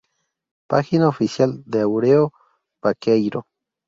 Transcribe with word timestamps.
Página 0.67 1.07
oficial 1.09 1.61
de 1.67 1.81
Áureo 1.81 2.33
Baqueiro 2.81 3.45